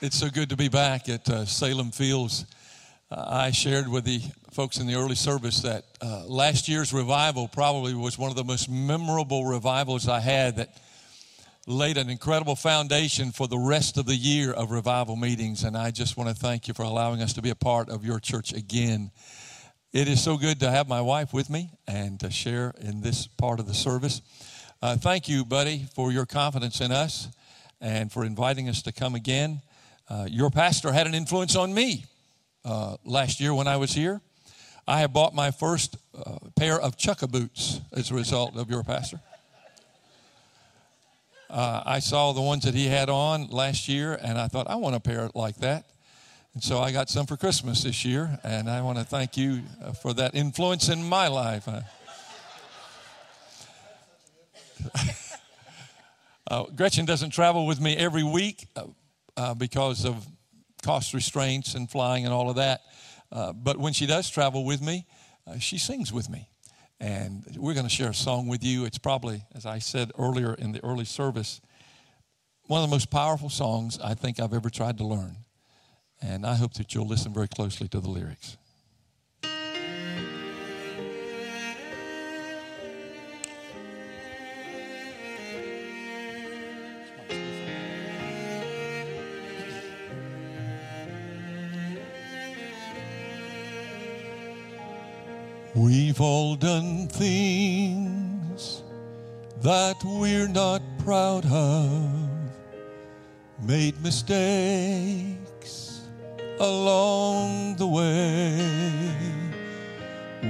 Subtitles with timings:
[0.00, 2.46] It's so good to be back at uh, Salem Fields.
[3.10, 4.20] Uh, I shared with the
[4.52, 8.44] folks in the early service that uh, last year's revival probably was one of the
[8.44, 10.80] most memorable revivals I had that
[11.66, 15.64] laid an incredible foundation for the rest of the year of revival meetings.
[15.64, 18.04] And I just want to thank you for allowing us to be a part of
[18.04, 19.10] your church again.
[19.92, 23.26] It is so good to have my wife with me and to share in this
[23.26, 24.22] part of the service.
[24.80, 27.26] Uh, thank you, buddy, for your confidence in us
[27.80, 29.60] and for inviting us to come again.
[30.10, 32.06] Uh, your pastor had an influence on me
[32.64, 34.22] uh, last year when I was here.
[34.86, 38.82] I have bought my first uh, pair of chukka boots as a result of your
[38.82, 39.20] pastor.
[41.50, 44.76] Uh, I saw the ones that he had on last year, and I thought, I
[44.76, 45.84] want a pair like that.
[46.54, 49.60] And so I got some for Christmas this year, and I want to thank you
[49.84, 51.68] uh, for that influence in my life.
[56.50, 58.68] Uh, Gretchen doesn't travel with me every week,
[59.38, 60.26] uh, because of
[60.82, 62.80] cost restraints and flying and all of that.
[63.30, 65.06] Uh, but when she does travel with me,
[65.46, 66.48] uh, she sings with me.
[67.00, 68.84] And we're going to share a song with you.
[68.84, 71.60] It's probably, as I said earlier in the early service,
[72.66, 75.36] one of the most powerful songs I think I've ever tried to learn.
[76.20, 78.56] And I hope that you'll listen very closely to the lyrics.
[95.78, 98.82] We've all done things
[99.62, 102.02] that we're not proud of,
[103.62, 105.38] made mistakes
[106.58, 109.14] along the way,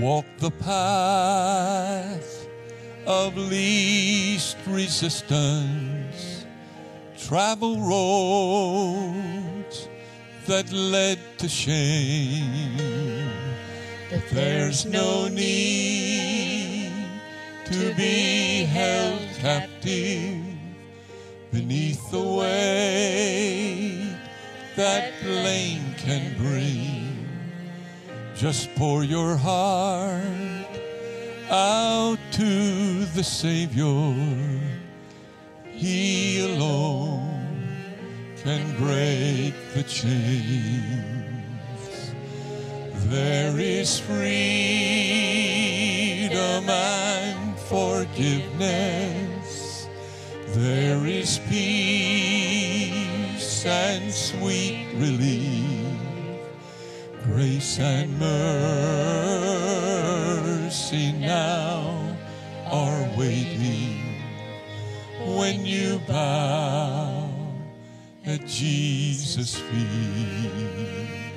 [0.00, 2.48] walked the path
[3.06, 6.46] of least resistance,
[7.18, 9.18] travel roads
[10.46, 13.17] that led to shame
[14.10, 16.92] that there's no need
[17.66, 20.44] to be held captive
[21.52, 24.18] beneath the weight
[24.76, 27.28] that blame can bring.
[28.34, 30.22] Just pour your heart
[31.50, 34.14] out to the Savior.
[35.70, 37.68] He alone
[38.42, 41.17] can break the chain.
[43.06, 44.28] There is freedom
[46.68, 49.88] and forgiveness.
[50.48, 55.96] There is peace and sweet relief.
[57.24, 58.32] Grace and mercy
[61.12, 62.16] now
[62.66, 64.16] are waiting
[65.36, 67.30] when you bow
[68.26, 71.27] at Jesus' feet.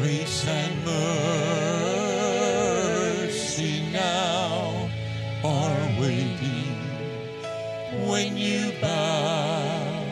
[0.00, 0.84] Grace and
[3.20, 4.88] mercy now
[5.44, 6.74] are waiting
[8.08, 10.02] when you bow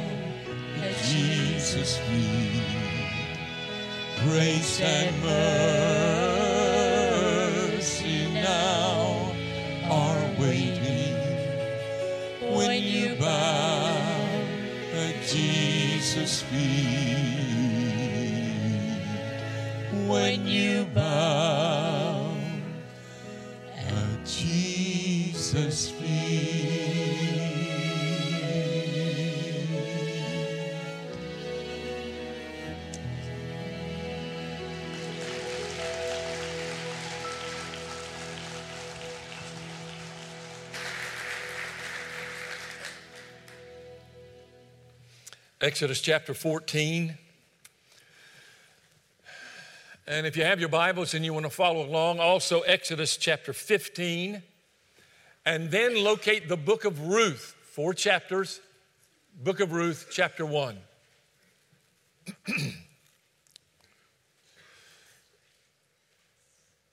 [0.83, 2.63] at Jesus' feet.
[4.25, 5.23] Grace and
[7.73, 9.33] mercy now
[9.91, 11.17] are waiting
[12.55, 14.05] when you bow
[14.93, 17.08] at Jesus' feet.
[45.69, 47.19] Exodus chapter 14.
[50.07, 53.53] And if you have your Bibles and you want to follow along, also Exodus chapter
[53.53, 54.43] 15.
[55.45, 58.63] And then locate the book of Ruth, four chapters,
[59.45, 60.79] book of Ruth, chapter 1.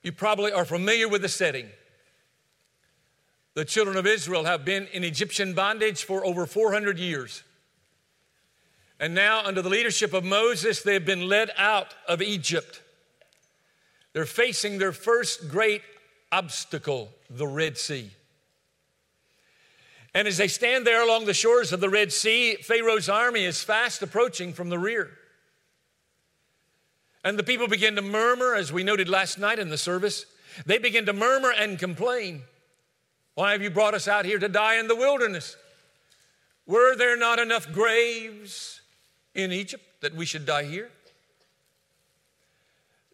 [0.03, 1.69] you probably are familiar with the setting.
[3.53, 7.41] The children of Israel have been in Egyptian bondage for over 400 years.
[8.99, 12.81] And now, under the leadership of Moses, they have been led out of Egypt.
[14.13, 15.81] They're facing their first great
[16.31, 18.11] obstacle, the Red Sea.
[20.13, 23.61] And as they stand there along the shores of the Red Sea, Pharaoh's army is
[23.61, 25.11] fast approaching from the rear.
[27.25, 30.25] And the people begin to murmur, as we noted last night in the service.
[30.65, 32.43] They begin to murmur and complain.
[33.33, 35.57] Why have you brought us out here to die in the wilderness?
[36.65, 38.79] Were there not enough graves
[39.35, 40.89] in Egypt that we should die here?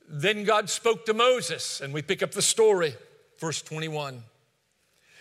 [0.07, 2.95] Then God spoke to Moses, and we pick up the story,
[3.39, 4.23] verse 21.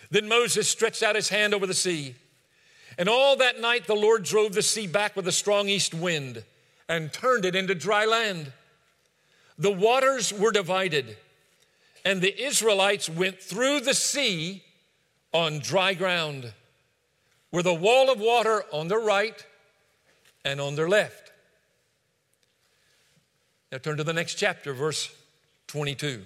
[0.09, 2.15] Then Moses stretched out his hand over the sea,
[2.97, 6.43] and all that night the Lord drove the sea back with a strong east wind
[6.89, 8.51] and turned it into dry land.
[9.57, 11.17] The waters were divided,
[12.03, 14.61] and the Israelites went through the sea
[15.33, 16.51] on dry ground,
[17.49, 19.45] with a wall of water on their right
[20.43, 21.31] and on their left.
[23.71, 25.13] Now turn to the next chapter, verse
[25.67, 26.23] 22.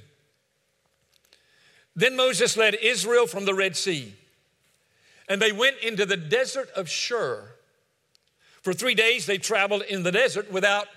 [1.96, 4.14] Then Moses led Israel from the Red Sea,
[5.30, 7.44] and they went into the desert of Shur.
[8.62, 10.88] For three days they traveled in the desert without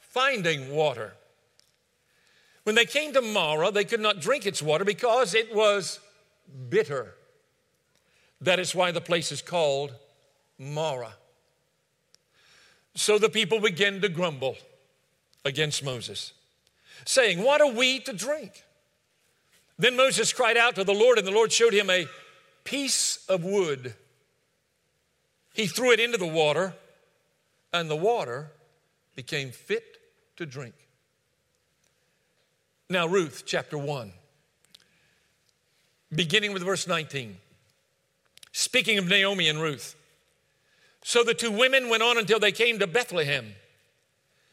[0.00, 1.14] finding water.
[2.62, 6.00] When they came to Marah, they could not drink its water because it was
[6.68, 7.14] bitter.
[8.40, 9.94] That is why the place is called
[10.58, 11.14] Marah.
[12.96, 14.56] So the people began to grumble
[15.44, 16.32] against Moses,
[17.04, 18.64] saying, What are we to drink?
[19.78, 22.06] Then Moses cried out to the Lord, and the Lord showed him a
[22.64, 23.94] piece of wood.
[25.52, 26.72] He threw it into the water,
[27.72, 28.50] and the water
[29.14, 29.98] became fit
[30.38, 30.74] to drink.
[32.88, 34.10] Now, Ruth chapter 1,
[36.14, 37.36] beginning with verse 19.
[38.52, 39.95] Speaking of Naomi and Ruth.
[41.06, 43.54] So the two women went on until they came to Bethlehem.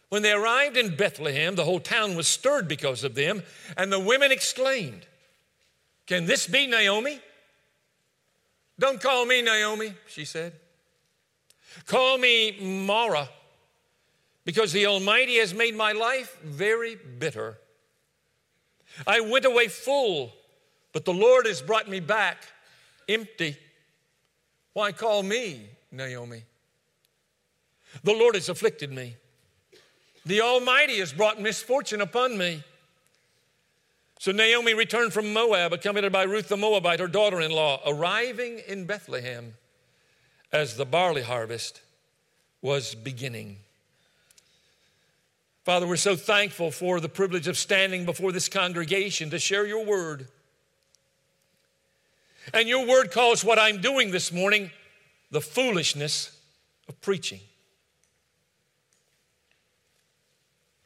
[0.09, 3.41] When they arrived in Bethlehem, the whole town was stirred because of them,
[3.75, 5.07] and the women exclaimed,
[6.05, 7.19] Can this be Naomi?
[8.77, 10.53] Don't call me Naomi, she said.
[11.87, 13.29] Call me Mara,
[14.45, 17.57] because the Almighty has made my life very bitter.
[19.07, 20.31] I went away full,
[20.91, 22.43] but the Lord has brought me back
[23.09, 23.57] empty.
[24.73, 26.43] Why call me Naomi?
[28.03, 29.15] The Lord has afflicted me.
[30.25, 32.63] The Almighty has brought misfortune upon me.
[34.19, 38.61] So Naomi returned from Moab, accompanied by Ruth the Moabite, her daughter in law, arriving
[38.67, 39.53] in Bethlehem
[40.51, 41.81] as the barley harvest
[42.61, 43.57] was beginning.
[45.65, 49.85] Father, we're so thankful for the privilege of standing before this congregation to share your
[49.85, 50.27] word.
[52.53, 54.71] And your word calls what I'm doing this morning
[55.33, 56.39] the foolishness
[56.87, 57.39] of preaching.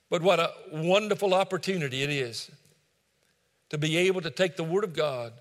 [0.10, 2.50] But what a wonderful opportunity it is
[3.70, 5.34] to be able to take the Word of God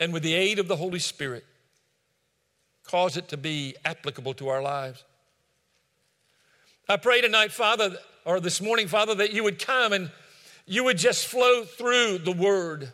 [0.00, 1.44] and with the aid of the Holy Spirit,
[2.82, 5.04] cause it to be applicable to our lives.
[6.88, 10.10] I pray tonight, Father, or this morning, Father, that you would come and
[10.66, 12.90] you would just flow through the Word.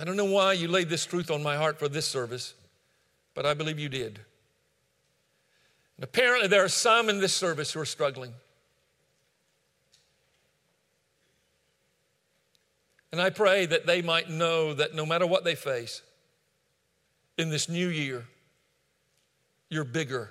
[0.00, 2.54] I don't know why you laid this truth on my heart for this service,
[3.34, 4.18] but I believe you did.
[5.98, 8.32] And apparently, there are some in this service who are struggling.
[13.12, 16.00] And I pray that they might know that no matter what they face
[17.36, 18.24] in this new year,
[19.68, 20.30] you're bigger,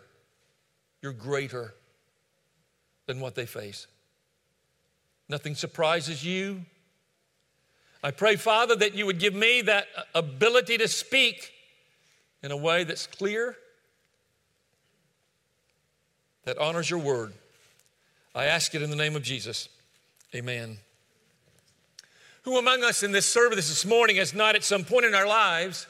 [1.03, 1.75] you're greater
[3.05, 3.85] than what they face.
[5.27, 6.65] Nothing surprises you.
[8.03, 11.51] I pray, Father, that you would give me that uh, ability to speak
[12.41, 13.57] in a way that's clear,
[16.45, 17.33] that honors your word.
[18.33, 19.67] I ask it in the name of Jesus.
[20.33, 20.77] Amen.
[22.43, 25.27] Who among us in this service this morning has not at some point in our
[25.27, 25.85] lives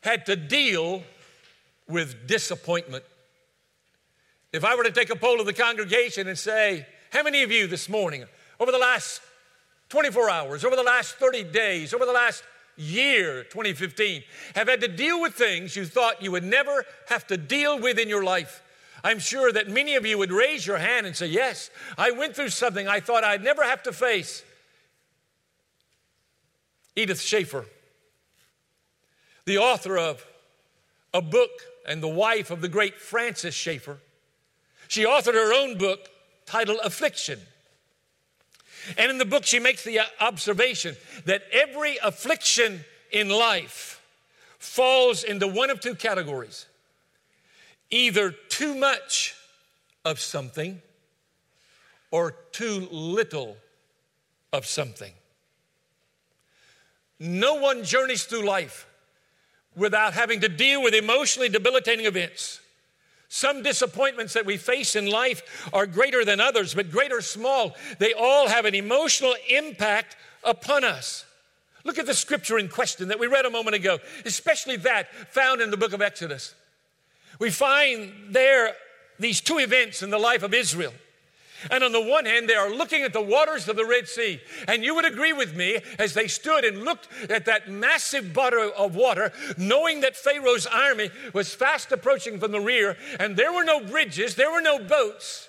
[0.00, 1.04] had to deal
[1.88, 3.04] with disappointment?
[4.52, 7.52] If I were to take a poll of the congregation and say, How many of
[7.52, 8.24] you this morning,
[8.58, 9.20] over the last
[9.92, 12.42] 24 hours, over the last 30 days, over the last
[12.78, 14.22] year, 2015,
[14.54, 17.98] have had to deal with things you thought you would never have to deal with
[17.98, 18.62] in your life.
[19.04, 21.68] I'm sure that many of you would raise your hand and say, Yes,
[21.98, 24.42] I went through something I thought I'd never have to face.
[26.96, 27.66] Edith Schaeffer,
[29.44, 30.26] the author of
[31.12, 31.50] a book
[31.86, 33.98] and the wife of the great Francis Schaeffer,
[34.88, 36.08] she authored her own book
[36.46, 37.40] titled Affliction.
[38.98, 44.00] And in the book, she makes the uh, observation that every affliction in life
[44.58, 46.66] falls into one of two categories
[47.90, 49.34] either too much
[50.04, 50.80] of something
[52.10, 53.56] or too little
[54.50, 55.12] of something.
[57.18, 58.86] No one journeys through life
[59.76, 62.61] without having to deal with emotionally debilitating events.
[63.34, 67.74] Some disappointments that we face in life are greater than others, but great or small,
[67.98, 71.24] they all have an emotional impact upon us.
[71.82, 75.62] Look at the scripture in question that we read a moment ago, especially that found
[75.62, 76.54] in the book of Exodus.
[77.38, 78.74] We find there
[79.18, 80.92] these two events in the life of Israel.
[81.70, 84.40] And on the one hand, they are looking at the waters of the Red Sea.
[84.68, 88.70] And you would agree with me as they stood and looked at that massive body
[88.76, 93.64] of water, knowing that Pharaoh's army was fast approaching from the rear, and there were
[93.64, 95.48] no bridges, there were no boats.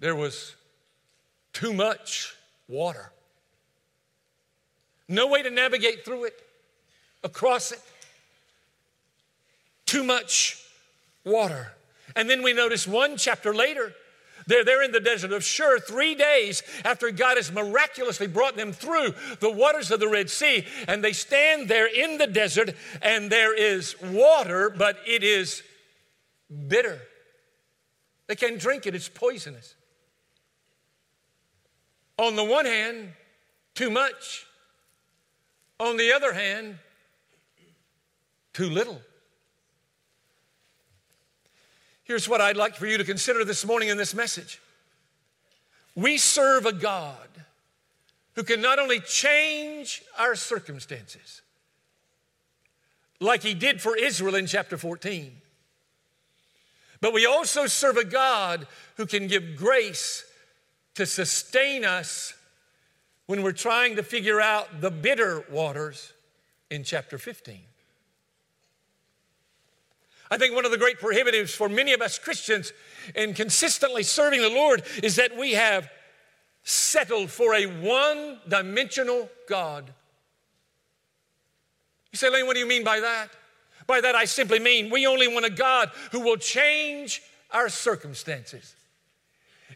[0.00, 0.54] There was
[1.52, 2.34] too much
[2.68, 3.12] water.
[5.08, 6.40] No way to navigate through it,
[7.24, 7.80] across it.
[9.86, 10.64] Too much
[11.24, 11.72] water.
[12.16, 13.94] And then we notice one chapter later,
[14.46, 18.72] they're there in the desert of Shur three days after God has miraculously brought them
[18.72, 20.66] through the waters of the Red Sea.
[20.88, 25.62] And they stand there in the desert, and there is water, but it is
[26.68, 26.98] bitter.
[28.26, 29.74] They can't drink it, it's poisonous.
[32.18, 33.12] On the one hand,
[33.74, 34.46] too much.
[35.78, 36.78] On the other hand,
[38.52, 39.00] too little.
[42.10, 44.60] Here's what I'd like for you to consider this morning in this message.
[45.94, 47.28] We serve a God
[48.34, 51.40] who can not only change our circumstances,
[53.20, 55.30] like he did for Israel in chapter 14,
[57.00, 60.24] but we also serve a God who can give grace
[60.96, 62.34] to sustain us
[63.26, 66.12] when we're trying to figure out the bitter waters
[66.70, 67.60] in chapter 15.
[70.30, 72.72] I think one of the great prohibitives for many of us Christians
[73.14, 75.90] in consistently serving the Lord is that we have
[76.62, 79.92] settled for a one dimensional God.
[82.12, 83.28] You say, Lane, what do you mean by that?
[83.86, 88.74] By that, I simply mean we only want a God who will change our circumstances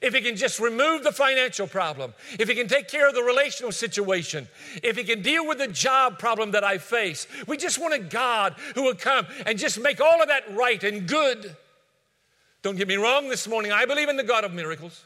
[0.02, 3.22] if he can just remove the financial problem, if he can take care of the
[3.22, 4.48] relational situation,
[4.82, 7.98] if he can deal with the job problem that I face, we just want a
[7.98, 11.56] God who will come and just make all of that right and good.
[12.62, 15.04] Don't get me wrong this morning, I believe in the God of miracles.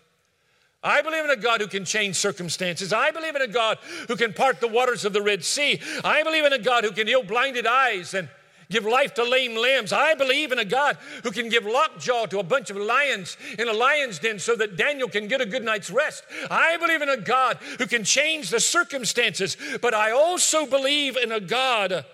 [0.83, 2.92] I believe in a God who can change circumstances.
[2.92, 5.80] I believe in a God who can part the waters of the Red Sea.
[6.04, 8.28] I believe in a God who can heal blinded eyes and
[8.71, 9.93] give life to lame limbs.
[9.93, 13.69] I believe in a God who can give lockjaw to a bunch of lions in
[13.69, 16.25] a lion's den so that Daniel can get a good night's rest.
[16.51, 21.33] I believe in a God who can change the circumstances, but I also believe in
[21.33, 22.05] a God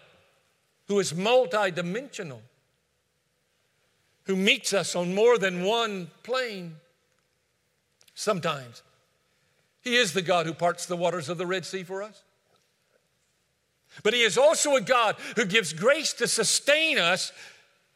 [0.86, 2.40] who is multidimensional,
[4.24, 6.76] who meets us on more than one plane.
[8.14, 8.82] Sometimes
[9.80, 12.23] He is the God who parts the waters of the Red Sea for us.
[14.02, 17.32] But He is also a God who gives grace to sustain us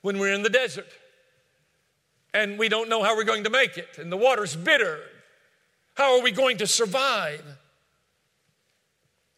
[0.03, 0.87] when we're in the desert
[2.35, 5.01] and we don't know how we're going to make it, and the water's bitter.
[5.95, 7.43] How are we going to survive?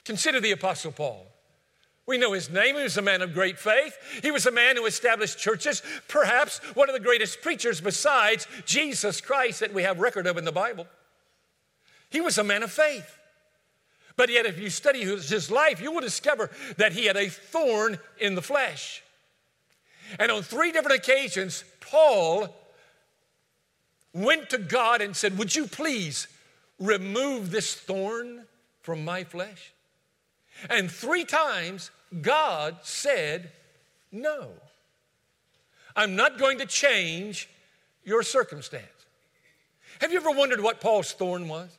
[0.05, 1.26] Consider the Apostle Paul.
[2.07, 2.76] We know his name.
[2.76, 3.97] He was a man of great faith.
[4.23, 9.21] He was a man who established churches, perhaps one of the greatest preachers besides Jesus
[9.21, 10.87] Christ that we have record of in the Bible.
[12.11, 13.17] He was a man of faith.
[14.21, 17.99] But yet, if you study his life, you will discover that he had a thorn
[18.19, 19.03] in the flesh.
[20.19, 22.55] And on three different occasions, Paul
[24.12, 26.27] went to God and said, Would you please
[26.79, 28.45] remove this thorn
[28.83, 29.73] from my flesh?
[30.69, 33.50] And three times, God said,
[34.12, 34.50] No.
[35.97, 37.49] I'm not going to change
[38.05, 38.85] your circumstance.
[40.03, 41.75] Have you ever wondered what Paul's thorn was?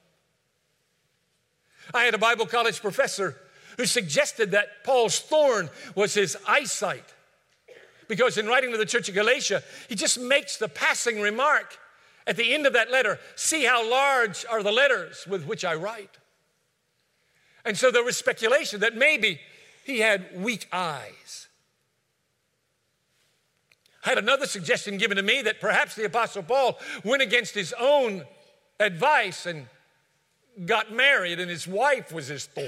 [1.93, 3.35] I had a Bible college professor
[3.77, 7.13] who suggested that Paul's thorn was his eyesight.
[8.07, 11.77] Because in writing to the church of Galatia, he just makes the passing remark
[12.27, 15.75] at the end of that letter see how large are the letters with which I
[15.75, 16.17] write.
[17.63, 19.39] And so there was speculation that maybe
[19.85, 21.47] he had weak eyes.
[24.05, 27.73] I had another suggestion given to me that perhaps the Apostle Paul went against his
[27.79, 28.25] own
[28.79, 29.67] advice and
[30.65, 32.67] got married, and his wife was his thorn.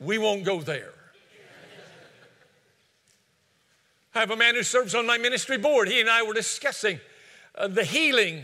[0.00, 0.92] we won't go there.
[4.14, 5.88] I have a man who serves on my ministry board.
[5.88, 6.98] He and I were discussing
[7.54, 8.42] uh, the healing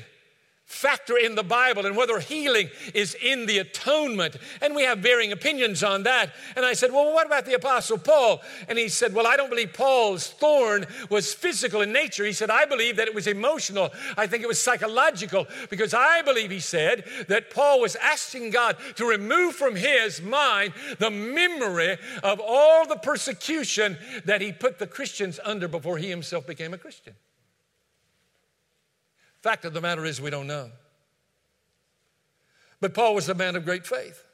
[0.66, 4.37] factor in the Bible and whether healing is in the atonement.
[4.62, 6.33] And we have varying opinions on that.
[6.56, 8.40] And I said, Well, what about the Apostle Paul?
[8.68, 12.25] And he said, Well, I don't believe Paul's thorn was physical in nature.
[12.25, 13.90] He said, I believe that it was emotional.
[14.16, 18.76] I think it was psychological because I believe, he said, that Paul was asking God
[18.97, 24.87] to remove from his mind the memory of all the persecution that he put the
[24.87, 27.14] Christians under before he himself became a Christian.
[29.44, 30.70] Fact of the matter is, we don't know.
[32.80, 34.24] But Paul was a man of great faith.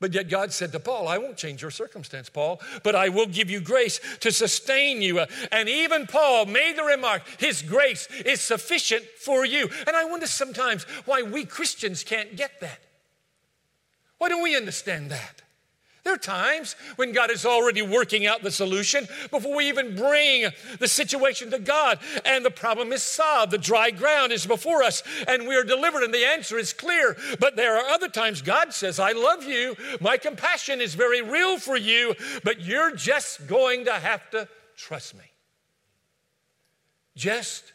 [0.00, 3.26] But yet God said to Paul, I won't change your circumstance, Paul, but I will
[3.26, 5.20] give you grace to sustain you.
[5.52, 9.70] And even Paul made the remark, His grace is sufficient for you.
[9.86, 12.80] And I wonder sometimes why we Christians can't get that.
[14.18, 15.42] Why don't we understand that?
[16.08, 20.48] There are times when God is already working out the solution before we even bring
[20.78, 23.52] the situation to God, and the problem is solved.
[23.52, 27.14] The dry ground is before us, and we are delivered, and the answer is clear.
[27.40, 31.58] But there are other times God says, I love you, my compassion is very real
[31.58, 34.48] for you, but you're just going to have to
[34.78, 35.30] trust me.
[37.16, 37.74] Just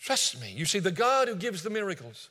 [0.00, 0.54] trust me.
[0.56, 2.30] You see, the God who gives the miracles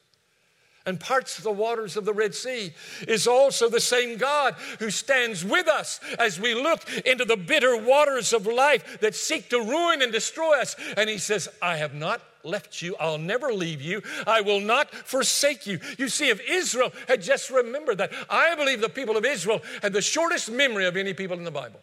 [0.89, 2.73] and parts of the waters of the Red Sea
[3.07, 7.77] is also the same God who stands with us as we look into the bitter
[7.77, 10.75] waters of life that seek to ruin and destroy us.
[10.97, 12.95] And He says, I have not left you.
[12.99, 14.01] I'll never leave you.
[14.25, 15.79] I will not forsake you.
[15.97, 19.93] You see, if Israel had just remembered that, I believe the people of Israel had
[19.93, 21.79] the shortest memory of any people in the Bible.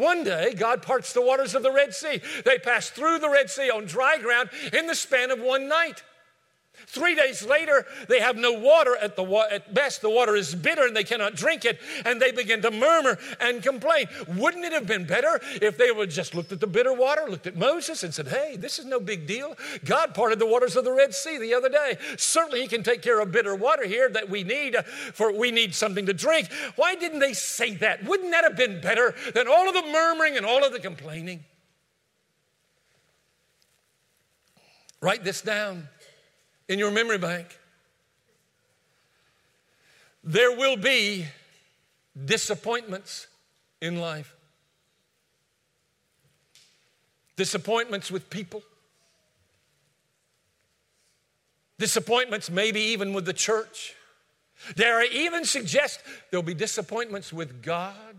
[0.00, 2.22] One day, God parts the waters of the Red Sea.
[2.46, 6.02] They pass through the Red Sea on dry ground in the span of one night.
[6.90, 8.96] Three days later, they have no water.
[9.00, 12.20] At, the wa- at best, the water is bitter and they cannot drink it, and
[12.20, 14.08] they begin to murmur and complain.
[14.26, 17.46] Wouldn't it have been better if they would just looked at the bitter water, looked
[17.46, 19.56] at Moses, and said, Hey, this is no big deal.
[19.84, 21.96] God parted the waters of the Red Sea the other day.
[22.16, 25.52] Certainly, He can take care of bitter water here that we need, uh, for we
[25.52, 26.48] need something to drink.
[26.74, 28.02] Why didn't they say that?
[28.02, 31.44] Wouldn't that have been better than all of the murmuring and all of the complaining?
[35.00, 35.88] Write this down
[36.70, 37.58] in your memory bank.
[40.22, 41.26] There will be
[42.24, 43.26] disappointments
[43.82, 44.36] in life,
[47.36, 48.62] disappointments with people,
[51.78, 53.94] disappointments maybe even with the church.
[54.76, 58.14] There are even suggest there'll be disappointments with God.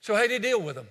[0.00, 0.86] So, how do you deal with them?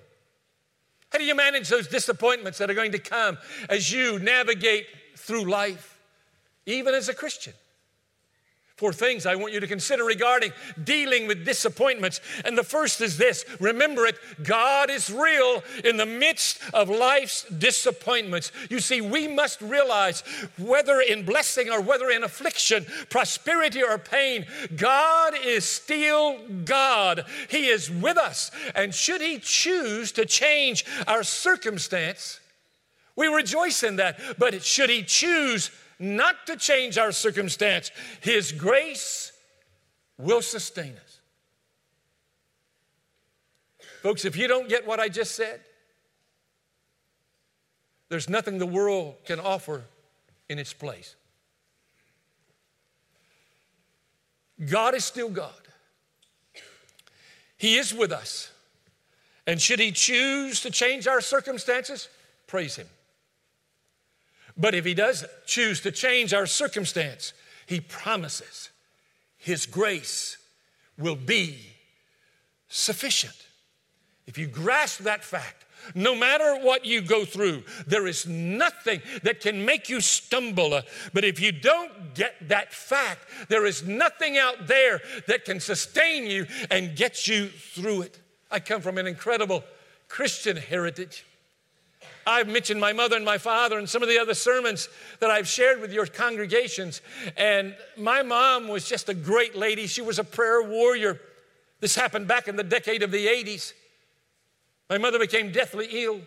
[1.11, 3.37] How do you manage those disappointments that are going to come
[3.69, 4.85] as you navigate
[5.29, 6.01] through life,
[6.65, 7.53] even as a Christian.
[8.77, 12.19] Four things I want you to consider regarding dealing with disappointments.
[12.45, 17.43] And the first is this remember it God is real in the midst of life's
[17.43, 18.51] disappointments.
[18.71, 20.23] You see, we must realize
[20.57, 27.23] whether in blessing or whether in affliction, prosperity or pain, God is still God.
[27.49, 28.49] He is with us.
[28.73, 32.39] And should He choose to change our circumstance,
[33.19, 34.17] we rejoice in that.
[34.39, 39.33] But should He choose not to change our circumstance, His grace
[40.17, 41.19] will sustain us.
[44.01, 45.59] Folks, if you don't get what I just said,
[48.07, 49.83] there's nothing the world can offer
[50.47, 51.15] in its place.
[54.65, 55.51] God is still God.
[57.57, 58.49] He is with us.
[59.45, 62.07] And should He choose to change our circumstances,
[62.47, 62.87] praise Him.
[64.59, 67.33] But if He does choose to change our circumstance,
[67.65, 68.69] He promises
[69.37, 70.37] His grace
[70.97, 71.57] will be
[72.67, 73.47] sufficient.
[74.27, 79.39] If you grasp that fact, no matter what you go through, there is nothing that
[79.39, 80.81] can make you stumble.
[81.13, 86.25] But if you don't get that fact, there is nothing out there that can sustain
[86.25, 88.19] you and get you through it.
[88.51, 89.63] I come from an incredible
[90.09, 91.25] Christian heritage.
[92.29, 94.87] I've mentioned my mother and my father and some of the other sermons
[95.19, 97.01] that I've shared with your congregations.
[97.35, 99.87] And my mom was just a great lady.
[99.87, 101.19] She was a prayer warrior.
[101.79, 103.73] This happened back in the decade of the 80s.
[104.89, 106.21] My mother became deathly ill.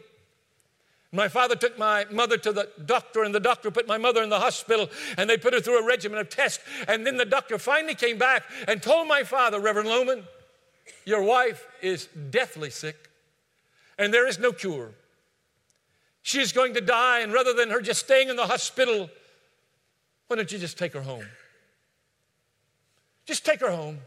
[1.13, 4.31] My father took my mother to the doctor, and the doctor put my mother in
[4.31, 4.89] the hospital,
[5.19, 6.65] and they put her through a regimen of tests.
[6.89, 10.25] And then the doctor finally came back and told my father, Reverend Loman,
[11.05, 13.11] your wife is deathly sick,
[13.99, 14.93] and there is no cure.
[16.23, 19.11] She is going to die, and rather than her just staying in the hospital,
[20.29, 21.27] why don't you just take her home?
[23.27, 23.99] Just take her home.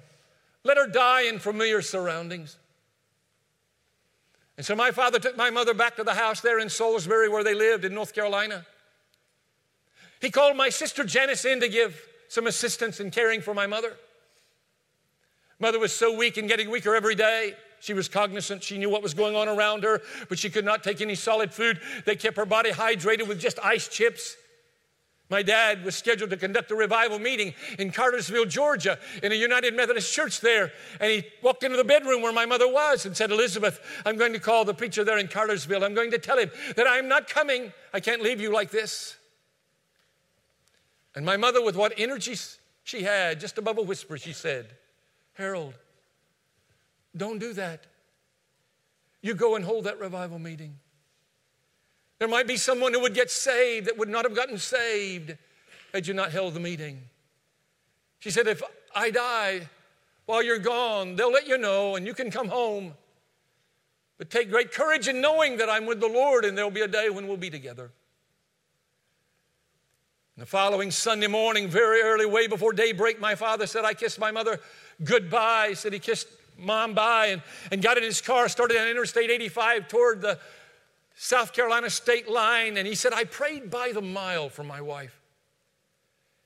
[0.64, 2.58] Let her die in familiar surroundings.
[4.58, 7.44] And so my father took my mother back to the house there in Salisbury where
[7.44, 8.66] they lived in North Carolina.
[10.22, 13.94] He called my sister Janice in to give some assistance in caring for my mother.
[15.60, 17.56] Mother was so weak and getting weaker every day.
[17.86, 18.64] She was cognizant.
[18.64, 21.54] She knew what was going on around her, but she could not take any solid
[21.54, 21.80] food.
[22.04, 24.36] They kept her body hydrated with just ice chips.
[25.30, 29.76] My dad was scheduled to conduct a revival meeting in Cartersville, Georgia, in a United
[29.76, 30.72] Methodist church there.
[31.00, 34.34] And he walked into the bedroom where my mother was and said, Elizabeth, I'm going
[34.34, 35.84] to call the preacher there in Cartersville.
[35.84, 37.72] I'm going to tell him that I'm not coming.
[37.94, 39.16] I can't leave you like this.
[41.14, 42.36] And my mother, with what energy
[42.84, 44.72] she had, just above a whisper, she said,
[45.34, 45.76] Harold,
[47.16, 47.86] don't do that.
[49.22, 50.78] You go and hold that revival meeting.
[52.20, 55.36] There might be someone who would get saved that would not have gotten saved
[55.94, 57.02] had you not held the meeting.
[58.20, 58.62] She said, If
[58.94, 59.70] I die
[60.26, 62.94] while you're gone, they'll let you know and you can come home.
[64.18, 66.88] But take great courage in knowing that I'm with the Lord and there'll be a
[66.88, 67.92] day when we'll be together.
[70.36, 74.20] And the following Sunday morning, very early, way before daybreak, my father said, I kissed
[74.20, 74.60] my mother
[75.04, 75.68] goodbye.
[75.70, 77.42] He said he kissed mom bye and,
[77.72, 80.40] and got in his car, started on Interstate 85 toward the
[81.16, 85.22] South Carolina state line, and he said, I prayed by the mile for my wife.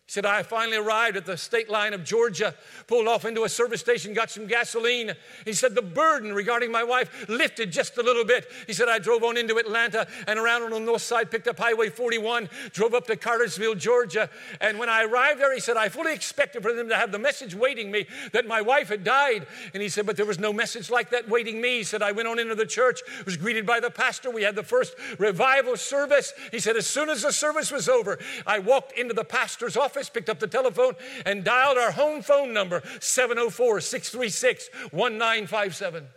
[0.10, 2.56] He said, I finally arrived at the state line of Georgia,
[2.88, 5.12] pulled off into a service station, got some gasoline.
[5.46, 8.48] He said, the burden regarding my wife lifted just a little bit.
[8.66, 11.60] He said, I drove on into Atlanta and around on the north side, picked up
[11.60, 14.32] Highway 41, drove up to Cartersville, Georgia.
[14.60, 17.20] And when I arrived there, he said, I fully expected for them to have the
[17.20, 19.46] message waiting me that my wife had died.
[19.76, 21.78] And he said, but there was no message like that waiting me.
[21.78, 24.32] He said, I went on into the church, was greeted by the pastor.
[24.32, 26.34] We had the first revival service.
[26.50, 28.18] He said, as soon as the service was over,
[28.48, 30.94] I walked into the pastor's office office, picked up the telephone,
[31.26, 36.08] and dialed our home phone number 704 636 1957.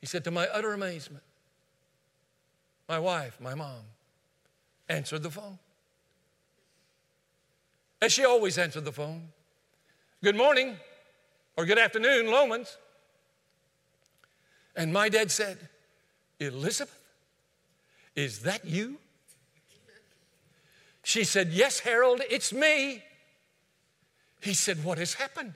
[0.00, 1.24] He said, To my utter amazement,
[2.88, 3.82] my wife, my mom,
[4.88, 5.58] answered the phone.
[8.00, 9.28] As she always answered the phone.
[10.22, 10.76] Good morning
[11.56, 12.76] or good afternoon, Lomans.
[14.76, 15.58] And my dad said,
[16.38, 16.96] Elizabeth,
[18.14, 18.98] is that you?
[21.10, 23.02] She said, Yes, Harold, it's me.
[24.40, 25.54] He said, What has happened?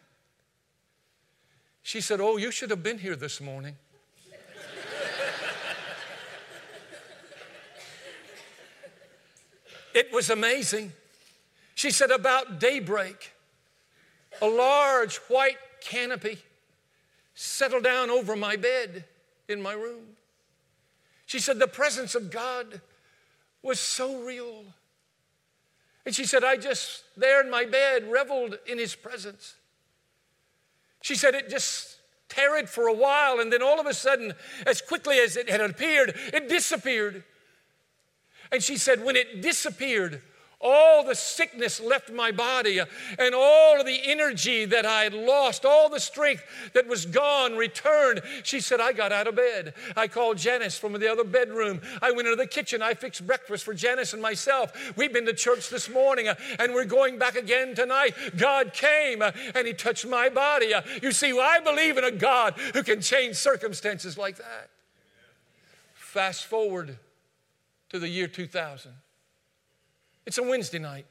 [1.85, 3.77] She said, Oh, you should have been here this morning.
[9.95, 10.91] it was amazing.
[11.77, 13.33] She said, About daybreak,
[14.43, 16.39] a large white canopy
[17.37, 19.05] settled down over my bed
[19.49, 20.17] in my room.
[21.27, 22.81] She said, The presence of God
[23.63, 24.65] was so real.
[26.07, 29.55] And she said, I just, there in my bed, reveled in his presence.
[31.01, 31.97] She said, it just
[32.29, 34.35] tarried for a while, and then all of a sudden,
[34.67, 37.25] as quickly as it had appeared, it disappeared.
[38.53, 40.23] And she said, when it disappeared,
[40.61, 42.81] all the sickness left my body
[43.19, 47.57] and all of the energy that I had lost, all the strength that was gone
[47.57, 48.23] returned.
[48.43, 49.75] She said, I got out of bed.
[49.97, 51.81] I called Janice from the other bedroom.
[52.01, 52.83] I went into the kitchen.
[52.83, 54.73] I fixed breakfast for Janice and myself.
[54.97, 58.15] We've been to church this morning uh, and we're going back again tonight.
[58.37, 60.73] God came uh, and He touched my body.
[60.73, 64.71] Uh, you see, I believe in a God who can change circumstances like that.
[65.95, 66.97] Fast forward
[67.91, 68.93] to the year 2000.
[70.27, 71.07] It's a Wednesday night.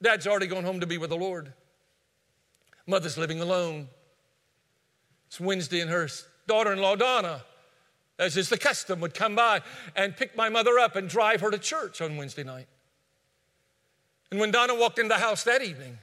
[0.00, 1.52] Dad's already gone home to be with the Lord.
[2.86, 3.88] Mother's living alone.
[5.28, 6.08] It's Wednesday, and her
[6.46, 7.42] daughter in law, Donna,
[8.18, 9.60] as is the custom, would come by
[9.94, 12.66] and pick my mother up and drive her to church on Wednesday night.
[14.30, 15.98] And when Donna walked into the house that evening,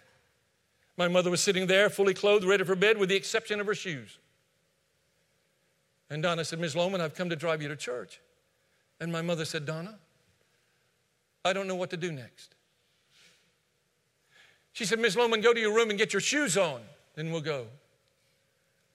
[0.97, 3.75] my mother was sitting there, fully clothed, ready for bed, with the exception of her
[3.75, 4.17] shoes.
[6.10, 6.75] And Donna said, Ms.
[6.75, 8.19] Loman, I've come to drive you to church.
[8.99, 9.97] And my mother said, Donna,
[11.45, 12.56] I don't know what to do next.
[14.73, 16.82] She said, Miss Loman, go to your room and get your shoes on,
[17.15, 17.67] then we'll go.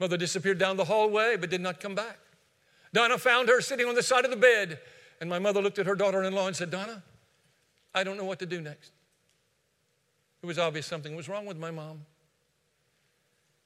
[0.01, 2.19] Mother disappeared down the hallway but did not come back.
[2.93, 4.79] Donna found her sitting on the side of the bed,
[5.21, 7.03] and my mother looked at her daughter in law and said, Donna,
[7.95, 8.93] I don't know what to do next.
[10.43, 12.03] It was obvious something was wrong with my mom.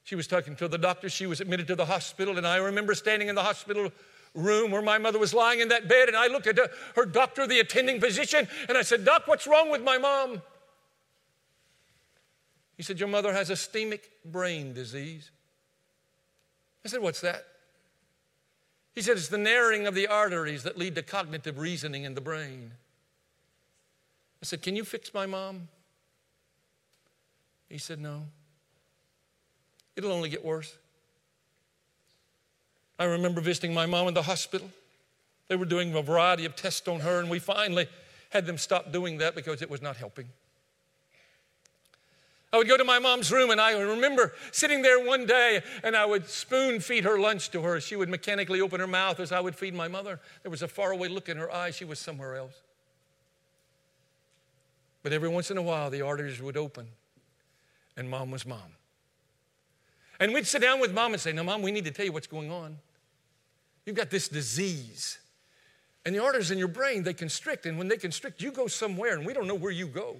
[0.09, 1.07] She was talking to the doctor.
[1.07, 2.39] She was admitted to the hospital.
[2.39, 3.91] And I remember standing in the hospital
[4.33, 6.07] room where my mother was lying in that bed.
[6.07, 6.57] And I looked at
[6.95, 10.41] her doctor, the attending physician, and I said, Doc, what's wrong with my mom?
[12.75, 15.29] He said, Your mother has ischemic brain disease.
[16.83, 17.45] I said, What's that?
[18.95, 22.21] He said, It's the narrowing of the arteries that lead to cognitive reasoning in the
[22.21, 22.71] brain.
[24.41, 25.67] I said, Can you fix my mom?
[27.69, 28.23] He said, No.
[29.99, 30.77] It'll only get worse.
[32.97, 34.69] I remember visiting my mom in the hospital.
[35.49, 37.89] They were doing a variety of tests on her, and we finally
[38.29, 40.29] had them stop doing that because it was not helping.
[42.53, 45.97] I would go to my mom's room and I remember sitting there one day and
[45.97, 47.81] I would spoon feed her lunch to her.
[47.81, 50.21] She would mechanically open her mouth as I would feed my mother.
[50.43, 51.71] There was a faraway look in her eye.
[51.71, 52.55] She was somewhere else.
[55.03, 56.87] But every once in a while, the arteries would open
[57.97, 58.78] and mom was mom.
[60.19, 62.11] And we'd sit down with mom and say, No, mom, we need to tell you
[62.11, 62.77] what's going on.
[63.85, 65.17] You've got this disease.
[66.05, 67.65] And the arteries in your brain, they constrict.
[67.65, 70.17] And when they constrict, you go somewhere and we don't know where you go.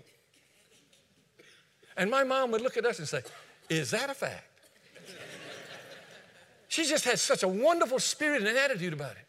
[1.97, 3.21] And my mom would look at us and say,
[3.69, 4.45] Is that a fact?
[6.67, 9.25] she just had such a wonderful spirit and an attitude about it.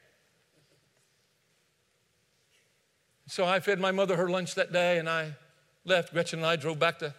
[3.26, 5.34] So I fed my mother her lunch that day and I
[5.84, 6.12] left.
[6.12, 7.14] Gretchen and I drove back to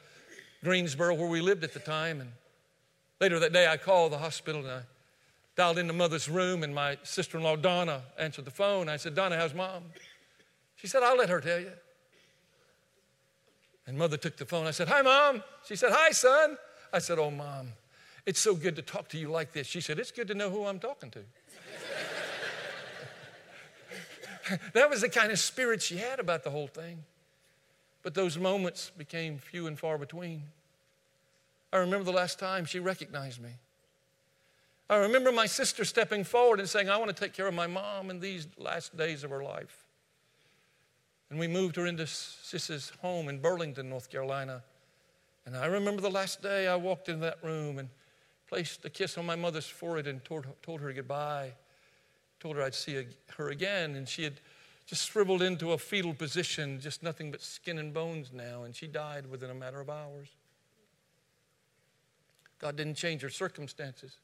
[0.64, 2.22] Greensboro where we lived at the time.
[2.22, 2.32] And
[3.22, 4.82] later that day I called the hospital and I
[5.56, 8.90] dialed into mother's room and my sister in law Donna answered the phone.
[8.90, 9.84] I said, Donna, how's mom?
[10.76, 11.72] She said, I'll let her tell you.
[13.86, 14.66] And mother took the phone.
[14.66, 15.44] I said, Hi, mom.
[15.66, 16.58] She said, Hi, son.
[16.92, 17.68] I said, Oh, mom,
[18.26, 19.68] it's so good to talk to you like this.
[19.68, 21.20] She said, It's good to know who I'm talking to.
[24.74, 27.04] that was the kind of spirit she had about the whole thing.
[28.02, 30.44] But those moments became few and far between.
[31.74, 33.52] I remember the last time she recognized me.
[34.90, 37.68] I remember my sister stepping forward and saying, I want to take care of my
[37.68, 39.86] mom in these last days of her life.
[41.30, 44.64] And we moved her into Sis's home in Burlington, North Carolina.
[45.46, 47.88] And I remember the last day I walked into that room and
[48.50, 51.54] placed a kiss on my mother's forehead and told, told her goodbye.
[52.42, 53.06] Told her I'd see
[53.38, 53.96] her again.
[53.96, 54.34] And she had
[54.86, 58.64] just shriveled into a fetal position, just nothing but skin and bones now.
[58.64, 60.28] And she died within a matter of hours.
[62.62, 64.16] God didn't change our circumstances,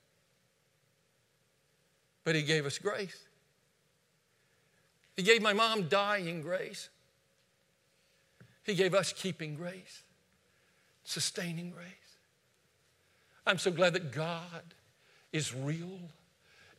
[2.23, 3.17] but He gave us grace.
[5.15, 6.89] He gave my mom dying grace.
[8.63, 10.04] He gave us keeping grace,
[11.04, 11.88] sustaining grace.
[13.47, 14.76] I'm so glad that God
[15.34, 16.00] is real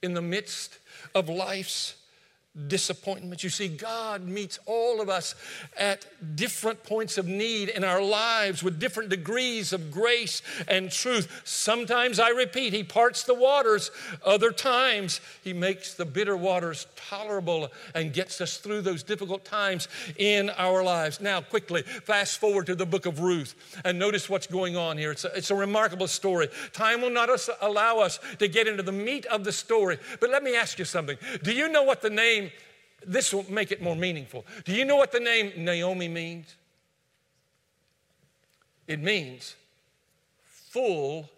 [0.02, 0.78] in the midst
[1.14, 1.96] of life's
[2.66, 3.44] disappointment.
[3.44, 5.34] You see, God meets all of us
[5.76, 11.42] at different points of need in our lives with different degrees of grace and truth.
[11.44, 13.90] Sometimes, I repeat, He parts the waters.
[14.24, 19.88] Other times, He makes the bitter waters tolerable and gets us through those difficult times
[20.16, 21.20] in our lives.
[21.20, 25.12] Now, quickly, fast forward to the book of Ruth and notice what's going on here.
[25.12, 26.48] It's a, it's a remarkable story.
[26.72, 27.28] Time will not
[27.60, 30.84] allow us to get into the meat of the story, but let me ask you
[30.84, 31.18] something.
[31.42, 32.47] Do you know what the name
[33.06, 34.44] this will make it more meaningful.
[34.64, 36.54] Do you know what the name Naomi means?
[38.86, 39.54] It means
[40.44, 41.28] full,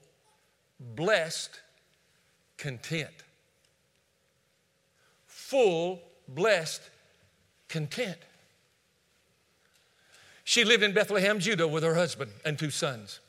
[0.78, 1.60] blessed,
[2.56, 3.10] content.
[5.26, 6.82] Full, blessed,
[7.68, 8.18] content.
[10.44, 13.20] She lived in Bethlehem, Judah, with her husband and two sons.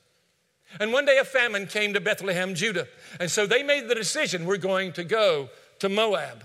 [0.80, 2.88] And one day a famine came to Bethlehem, Judah.
[3.20, 6.44] And so they made the decision we're going to go to Moab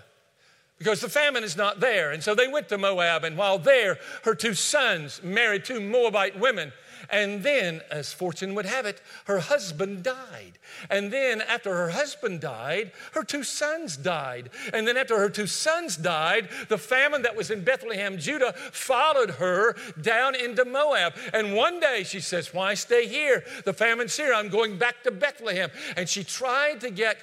[0.78, 2.12] because the famine is not there.
[2.12, 6.38] And so they went to Moab, and while there, her two sons married two Moabite
[6.38, 6.72] women.
[7.08, 10.58] And then, as fortune would have it, her husband died.
[10.90, 14.50] And then, after her husband died, her two sons died.
[14.72, 19.30] And then, after her two sons died, the famine that was in Bethlehem, Judah, followed
[19.32, 21.14] her down into Moab.
[21.32, 23.44] And one day she says, Why stay here?
[23.64, 24.34] The famine's here.
[24.34, 25.70] I'm going back to Bethlehem.
[25.96, 27.18] And she tried to get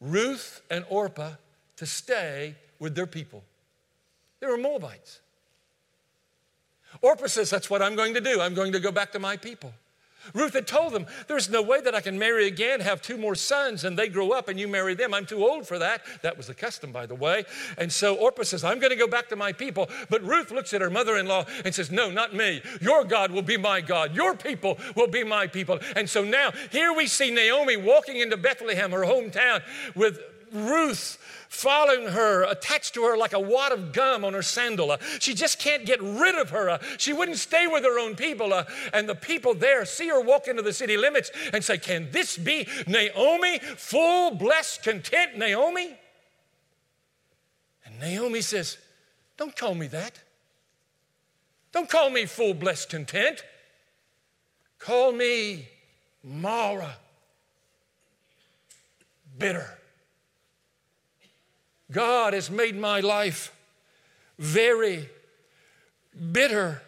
[0.00, 1.32] Ruth and Orpah
[1.78, 3.42] to stay with their people.
[4.40, 5.20] They were Moabites.
[7.02, 8.40] Orpah says, That's what I'm going to do.
[8.40, 9.72] I'm going to go back to my people.
[10.34, 13.34] Ruth had told them, There's no way that I can marry again, have two more
[13.34, 15.14] sons, and they grow up and you marry them.
[15.14, 16.02] I'm too old for that.
[16.22, 17.44] That was the custom, by the way.
[17.76, 19.88] And so Orpah says, I'm going to go back to my people.
[20.10, 22.62] But Ruth looks at her mother in law and says, No, not me.
[22.80, 24.14] Your God will be my God.
[24.14, 25.78] Your people will be my people.
[25.94, 29.62] And so now here we see Naomi walking into Bethlehem, her hometown,
[29.94, 30.20] with
[30.52, 34.90] Ruth following her, attached to her like a wad of gum on her sandal.
[34.90, 36.70] Uh, she just can't get rid of her.
[36.70, 38.52] Uh, she wouldn't stay with her own people.
[38.52, 42.10] Uh, and the people there see her walk into the city limits and say, Can
[42.10, 45.96] this be Naomi, full, blessed, content Naomi?
[47.84, 48.78] And Naomi says,
[49.36, 50.20] Don't call me that.
[51.72, 53.42] Don't call me full, blessed, content.
[54.78, 55.68] Call me
[56.22, 56.96] Mara,
[59.38, 59.77] bitter.
[61.90, 63.54] God has made my life
[64.38, 65.08] very
[66.32, 66.82] bitter.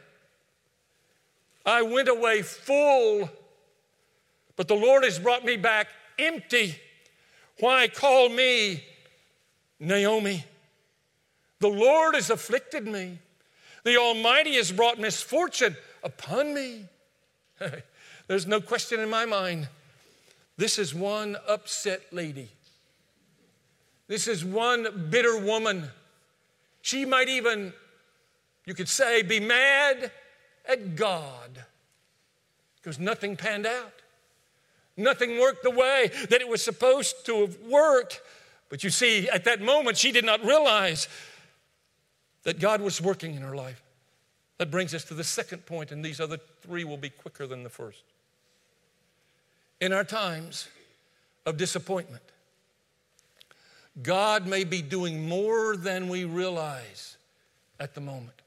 [1.65, 3.31] I went away full,
[4.57, 6.77] but the Lord has brought me back empty.
[7.61, 8.85] Why call me
[9.79, 10.45] Naomi?
[11.61, 13.19] The Lord has afflicted me.
[13.85, 16.87] The Almighty has brought misfortune upon me.
[18.27, 19.69] There's no question in my mind.
[20.57, 22.49] This is one upset lady.
[24.11, 25.89] This is one bitter woman.
[26.83, 27.73] She might even,
[28.67, 30.11] you could say, be mad
[30.69, 31.65] at God
[32.75, 33.93] because nothing panned out.
[34.97, 38.21] Nothing worked the way that it was supposed to have worked.
[38.69, 41.07] But you see, at that moment, she did not realize
[42.43, 43.81] that God was working in her life.
[44.59, 47.63] That brings us to the second point, and these other three will be quicker than
[47.63, 48.03] the first.
[49.81, 50.67] In our times
[51.47, 52.25] of disappointment,
[54.03, 57.17] God may be doing more than we realize
[57.79, 58.40] at the moment.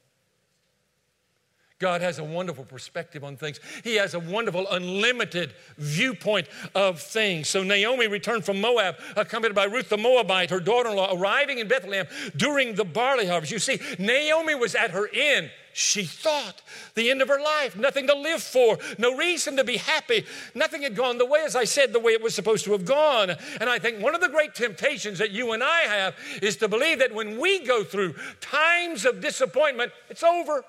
[1.84, 3.60] God has a wonderful perspective on things.
[3.82, 7.46] He has a wonderful, unlimited viewpoint of things.
[7.46, 11.58] So Naomi returned from Moab, accompanied by Ruth the Moabite, her daughter in law, arriving
[11.58, 13.52] in Bethlehem during the barley harvest.
[13.52, 16.62] You see, Naomi was at her end she thought
[16.94, 20.24] the end of her life, nothing to live for, no reason to be happy.
[20.54, 22.84] Nothing had gone the way, as I said, the way it was supposed to have
[22.84, 23.30] gone.
[23.60, 26.68] And I think one of the great temptations that you and I have is to
[26.68, 30.64] believe that when we go through times of disappointment, it's over.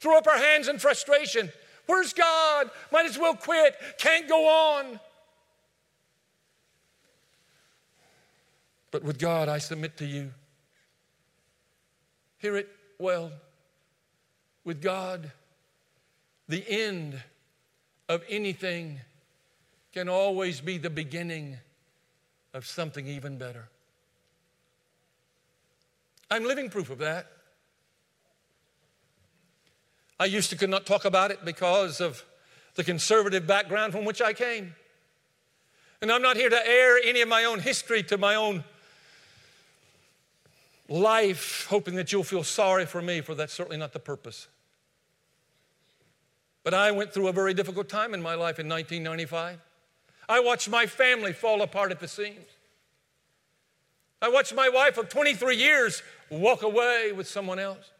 [0.00, 1.52] Throw up our hands in frustration.
[1.86, 2.70] Where's God?
[2.92, 3.76] Might as well quit.
[3.98, 4.98] Can't go on.
[8.90, 10.32] But with God, I submit to you
[12.40, 13.32] Hear it well.
[14.64, 15.30] With God,
[16.48, 17.22] the end
[18.08, 19.00] of anything
[19.92, 21.58] can always be the beginning
[22.54, 23.68] of something even better.
[26.30, 27.26] I'm living proof of that.
[30.20, 32.22] I used to could not talk about it because of
[32.74, 34.74] the conservative background from which I came.
[36.02, 38.62] And I'm not here to air any of my own history to my own
[40.90, 44.46] life hoping that you'll feel sorry for me, for that's certainly not the purpose.
[46.64, 49.58] But I went through a very difficult time in my life in 1995.
[50.28, 52.50] I watched my family fall apart at the seams.
[54.20, 57.90] I watched my wife of 23 years walk away with someone else.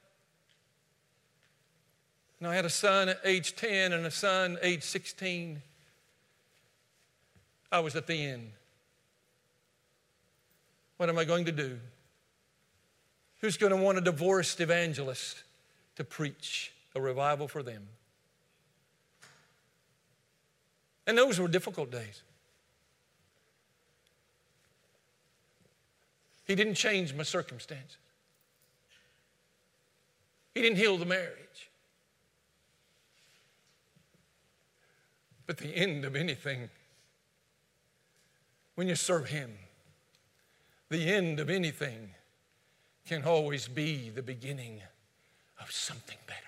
[2.40, 5.60] And I had a son at age 10 and a son age 16.
[7.70, 8.50] I was at the end.
[10.96, 11.78] What am I going to do?
[13.40, 15.42] Who's going to want a divorced evangelist
[15.96, 17.86] to preach a revival for them?
[21.06, 22.22] And those were difficult days.
[26.46, 27.96] He didn't change my circumstances.
[30.54, 31.39] He didn't heal the marriage.
[35.50, 36.70] But the end of anything,
[38.76, 39.50] when you serve Him,
[40.90, 42.10] the end of anything
[43.04, 44.80] can always be the beginning
[45.60, 46.38] of something better.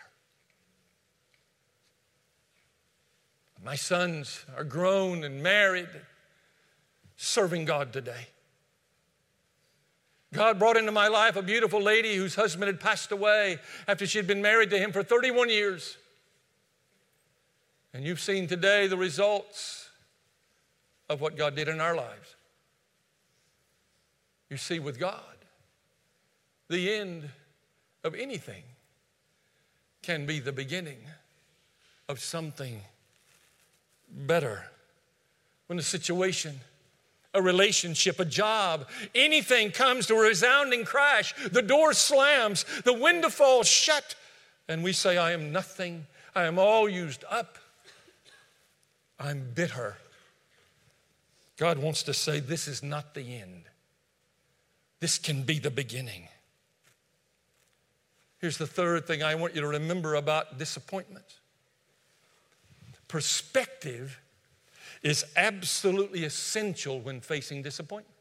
[3.64, 5.88] My sons are grown and married,
[7.16, 8.28] serving God today.
[10.32, 14.18] God brought into my life a beautiful lady whose husband had passed away after she
[14.18, 15.98] had been married to him for 31 years.
[17.94, 19.88] And you've seen today the results
[21.08, 22.34] of what God did in our lives.
[24.48, 25.20] You see, with God,
[26.68, 27.28] the end
[28.04, 28.62] of anything
[30.02, 30.98] can be the beginning
[32.08, 32.80] of something
[34.10, 34.64] better.
[35.66, 36.60] When a situation,
[37.34, 43.28] a relationship, a job, anything comes to a resounding crash, the door slams, the window
[43.28, 44.14] falls shut,
[44.68, 47.58] and we say, I am nothing, I am all used up,
[49.18, 49.96] I'm bitter.
[51.56, 53.64] God wants to say, This is not the end.
[55.00, 56.28] This can be the beginning.
[58.38, 61.24] Here's the third thing I want you to remember about disappointment
[63.12, 64.18] perspective
[65.02, 68.16] is absolutely essential when facing disappointment.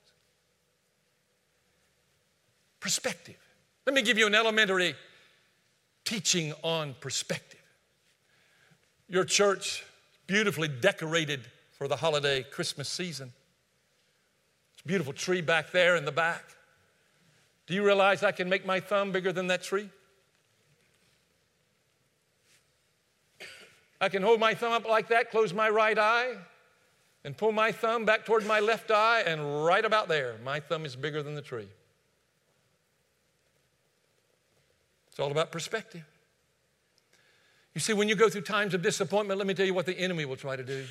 [2.82, 3.38] Perspective.
[3.86, 4.96] Let me give you an elementary
[6.04, 7.62] teaching on perspective.
[9.08, 9.86] Your church,
[10.32, 11.42] beautifully decorated
[11.74, 13.34] for the holiday Christmas season.
[14.72, 16.56] It's a beautiful tree back there in the back.
[17.68, 19.90] Do you realize I can make my thumb bigger than that tree?
[24.00, 26.38] I can hold my thumb up like that, close my right eye,
[27.26, 30.86] and pull my thumb back toward my left eye, and right about there, my thumb
[30.86, 31.68] is bigger than the tree.
[35.10, 36.06] It's all about perspective.
[37.74, 39.98] You see, when you go through times of disappointment, let me tell you what the
[39.98, 40.86] enemy will try to do.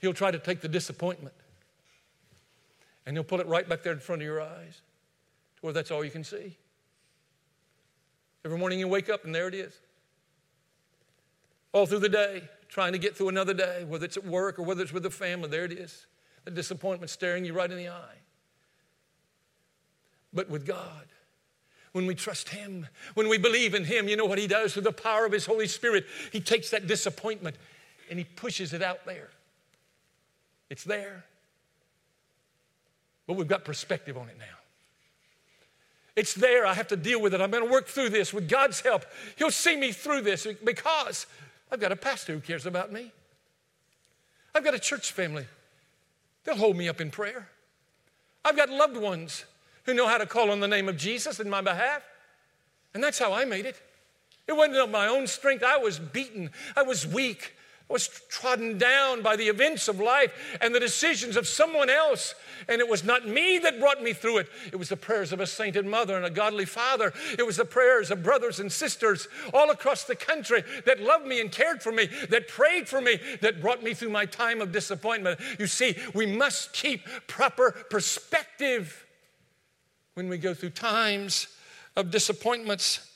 [0.00, 1.34] He'll try to take the disappointment
[3.06, 4.80] and he'll put it right back there in front of your eyes
[5.56, 6.56] to where that's all you can see.
[8.44, 9.78] Every morning you wake up and there it is.
[11.72, 14.62] All through the day, trying to get through another day, whether it's at work or
[14.62, 16.06] whether it's with the family, there it is.
[16.44, 18.18] The disappointment staring you right in the eye.
[20.32, 21.06] But with God,
[21.92, 24.82] when we trust Him, when we believe in Him, you know what He does through
[24.82, 26.06] the power of His Holy Spirit?
[26.32, 27.56] He takes that disappointment
[28.10, 29.28] and He pushes it out there.
[30.70, 31.24] It's there.
[33.26, 34.44] But we've got perspective on it now.
[36.16, 36.66] It's there.
[36.66, 37.40] I have to deal with it.
[37.40, 39.04] I'm going to work through this with God's help.
[39.36, 41.26] He'll see me through this because
[41.70, 43.12] I've got a pastor who cares about me.
[44.54, 45.46] I've got a church family.
[46.44, 47.48] They'll hold me up in prayer.
[48.44, 49.44] I've got loved ones
[49.84, 52.02] who know how to call on the name of Jesus in my behalf.
[52.94, 53.80] And that's how I made it.
[54.46, 55.64] It wasn't of my own strength.
[55.64, 56.50] I was beaten.
[56.76, 57.54] I was weak.
[57.88, 62.34] I was trodden down by the events of life and the decisions of someone else.
[62.68, 64.48] And it was not me that brought me through it.
[64.72, 67.12] It was the prayers of a sainted mother and a godly father.
[67.38, 71.40] It was the prayers of brothers and sisters all across the country that loved me
[71.40, 74.72] and cared for me, that prayed for me, that brought me through my time of
[74.72, 75.40] disappointment.
[75.58, 79.06] You see, we must keep proper perspective
[80.14, 81.48] when we go through times
[81.96, 83.10] of disappointments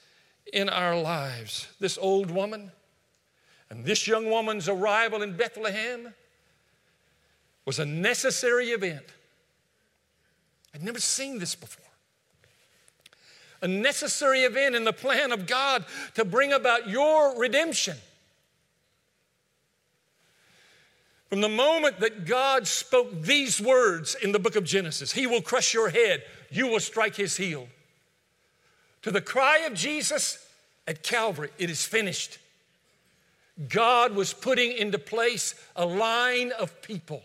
[0.52, 1.68] in our lives.
[1.80, 2.72] This old woman
[3.70, 6.14] and this young woman's arrival in Bethlehem
[7.64, 9.04] was a necessary event.
[10.74, 11.84] I'd never seen this before.
[13.62, 15.84] A necessary event in the plan of God
[16.14, 17.96] to bring about your redemption.
[21.28, 25.42] From the moment that God spoke these words in the book of Genesis, He will
[25.42, 27.68] crush your head, you will strike His heel.
[29.02, 30.44] To the cry of Jesus
[30.86, 32.38] at Calvary, it is finished.
[33.68, 37.22] God was putting into place a line of people,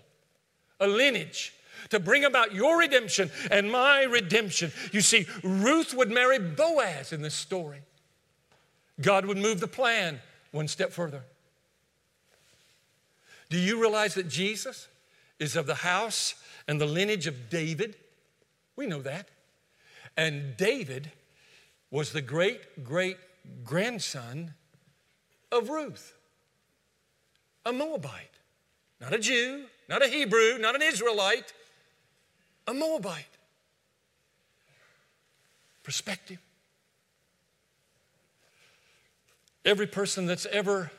[0.80, 1.54] a lineage
[1.90, 4.72] to bring about your redemption and my redemption.
[4.92, 7.80] You see, Ruth would marry Boaz in this story.
[9.02, 10.20] God would move the plan
[10.52, 11.24] one step further.
[13.50, 14.88] Do you realize that Jesus
[15.40, 16.36] is of the house
[16.68, 17.96] and the lineage of David?
[18.82, 19.28] We know that.
[20.18, 21.12] And David
[21.92, 23.18] was the great great
[23.64, 24.56] grandson
[25.52, 26.16] of Ruth
[27.64, 28.40] a Moabite,
[29.00, 31.54] not a Jew, not a Hebrew, not an Israelite,
[32.66, 33.38] a Moabite.
[35.84, 36.40] Perspective.
[39.64, 40.90] Every person that's ever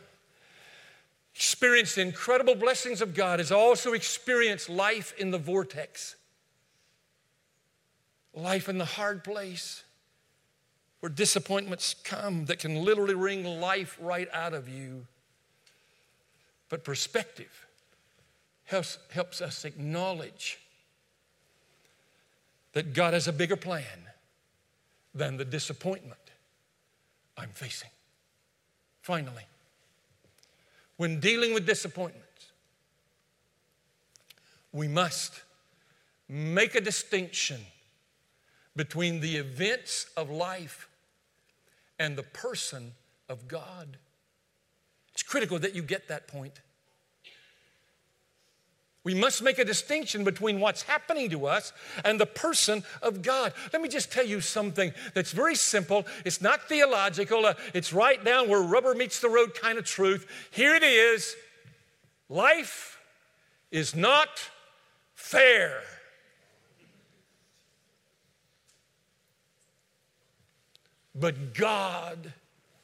[1.34, 6.14] experienced the incredible blessings of God has also experienced life in the vortex,
[8.34, 9.82] life in the hard place
[11.00, 15.06] where disappointments come that can literally wring life right out of you.
[16.68, 17.66] But perspective
[18.64, 20.58] helps, helps us acknowledge
[22.72, 23.84] that God has a bigger plan
[25.14, 26.20] than the disappointment
[27.36, 27.90] I'm facing.
[29.02, 29.44] Finally,
[30.96, 32.52] when dealing with disappointments,
[34.72, 35.42] we must
[36.28, 37.60] make a distinction
[38.74, 40.88] between the events of life
[41.98, 42.92] and the person
[43.28, 43.98] of God.
[45.12, 46.60] It's critical that you get that point.
[49.04, 51.72] We must make a distinction between what's happening to us
[52.04, 53.52] and the person of God.
[53.72, 56.06] Let me just tell you something that's very simple.
[56.24, 60.28] It's not theological, uh, it's right down where rubber meets the road kind of truth.
[60.52, 61.34] Here it is
[62.28, 63.00] life
[63.72, 64.28] is not
[65.14, 65.82] fair.
[71.14, 72.32] But God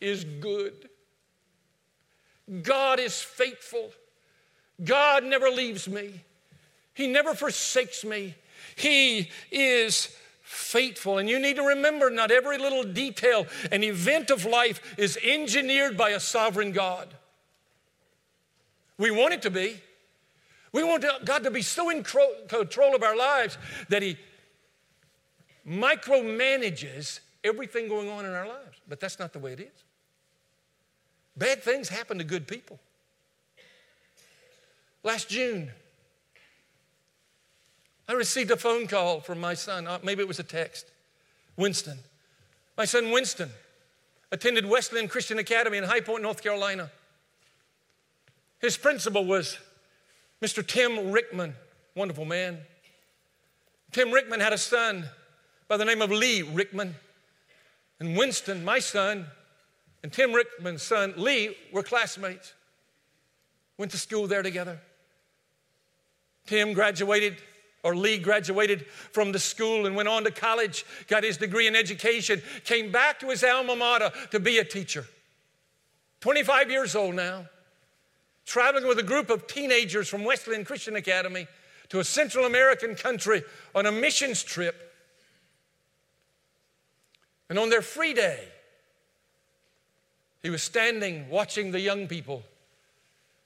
[0.01, 0.89] is good.
[2.63, 3.91] God is faithful.
[4.83, 6.23] God never leaves me,
[6.95, 8.35] He never forsakes me.
[8.77, 11.19] He is faithful.
[11.19, 15.97] And you need to remember not every little detail and event of life is engineered
[15.97, 17.09] by a sovereign God.
[18.97, 19.81] We want it to be.
[20.73, 23.59] We want God to be so in control of our lives
[23.89, 24.17] that He
[25.67, 28.79] micromanages everything going on in our lives.
[28.89, 29.85] But that's not the way it is.
[31.37, 32.79] Bad things happen to good people.
[35.03, 35.71] Last June,
[38.09, 39.87] I received a phone call from my son.
[39.87, 40.87] Uh, maybe it was a text.
[41.57, 41.99] Winston.
[42.77, 43.51] My son Winston
[44.31, 46.91] attended Wesleyan Christian Academy in High Point, North Carolina.
[48.61, 49.59] His principal was
[50.43, 50.67] Mr.
[50.67, 51.55] Tim Rickman,
[51.95, 52.59] wonderful man.
[53.93, 55.05] Tim Rickman had a son
[55.69, 56.95] by the name of Lee Rickman.
[58.01, 59.27] And Winston, my son,
[60.03, 62.55] and Tim Rickman's son, Lee, were classmates.
[63.77, 64.79] Went to school there together.
[66.47, 67.37] Tim graduated,
[67.83, 71.77] or Lee graduated from the school and went on to college, got his degree in
[71.77, 75.05] education, came back to his alma mater to be a teacher.
[76.21, 77.47] 25 years old now,
[78.47, 81.47] traveling with a group of teenagers from Wesleyan Christian Academy
[81.91, 83.43] to a Central American country
[83.75, 84.88] on a missions trip
[87.49, 88.41] and on their free day,
[90.43, 92.43] he was standing watching the young people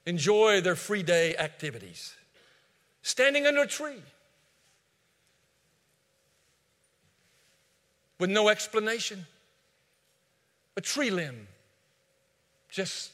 [0.07, 2.15] enjoy their free day activities,
[3.03, 4.03] standing under a tree
[8.19, 9.27] with no explanation.
[10.77, 11.49] A tree limb
[12.71, 13.11] just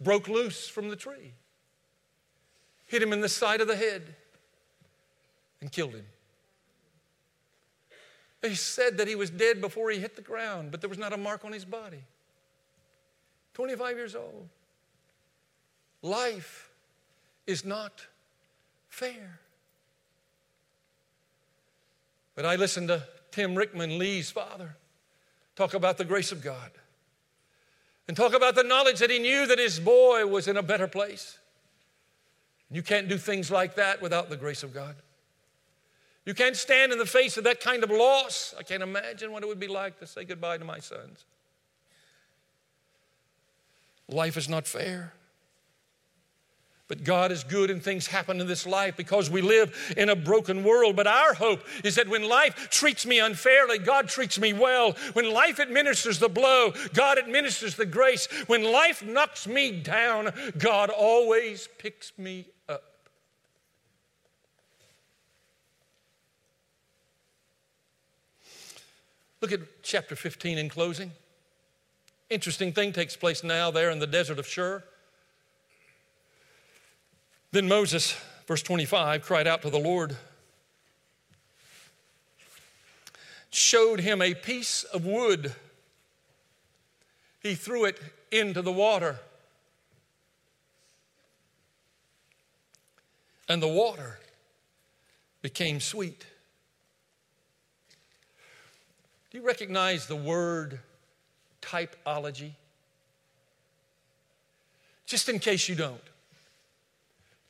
[0.00, 1.32] broke loose from the tree,
[2.86, 4.14] hit him in the side of the head,
[5.60, 6.06] and killed him.
[8.40, 11.12] They said that he was dead before he hit the ground, but there was not
[11.12, 12.04] a mark on his body.
[13.54, 14.48] 25 years old.
[16.02, 16.70] Life
[17.46, 18.06] is not
[18.88, 19.40] fair.
[22.34, 24.76] But I listened to Tim Rickman, Lee's father,
[25.56, 26.70] talk about the grace of God
[28.08, 30.88] and talk about the knowledge that he knew that his boy was in a better
[30.88, 31.38] place.
[32.70, 34.96] You can't do things like that without the grace of God.
[36.26, 38.54] You can't stand in the face of that kind of loss.
[38.58, 41.24] I can't imagine what it would be like to say goodbye to my sons.
[44.08, 45.12] Life is not fair.
[46.90, 50.16] But God is good and things happen in this life because we live in a
[50.16, 50.96] broken world.
[50.96, 54.96] But our hope is that when life treats me unfairly, God treats me well.
[55.12, 58.26] When life administers the blow, God administers the grace.
[58.48, 62.82] When life knocks me down, God always picks me up.
[69.40, 71.12] Look at chapter 15 in closing.
[72.28, 74.84] Interesting thing takes place now there in the desert of Shur.
[77.50, 78.16] Then Moses,
[78.46, 80.16] verse 25, cried out to the Lord,
[83.50, 85.54] showed him a piece of wood.
[87.40, 87.98] He threw it
[88.30, 89.18] into the water.
[93.48, 94.20] And the water
[95.42, 96.24] became sweet.
[99.30, 100.80] Do you recognize the word
[101.62, 102.52] typology?
[105.06, 106.00] Just in case you don't.